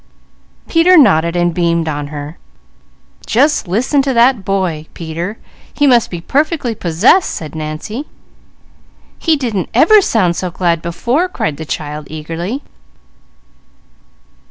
Peter 0.67 0.97
nodded, 0.97 1.35
beaming 1.53 1.87
on 1.87 2.07
her. 2.07 2.39
"Just 3.27 3.67
listen 3.67 4.01
to 4.01 4.15
that 4.15 4.43
boy, 4.43 4.87
Peter, 4.95 5.37
he 5.75 5.85
must 5.85 6.09
be 6.09 6.19
perfectly 6.19 6.73
possessed!" 6.73 7.29
said 7.29 7.53
Nancy. 7.53 8.07
"He 9.19 9.35
didn't 9.35 9.69
ever 9.75 10.01
sound 10.01 10.35
so 10.35 10.49
glad 10.49 10.81
before!" 10.81 11.29
cried 11.29 11.57
the 11.57 11.65
child 11.65 12.07
eagerly. 12.09 12.63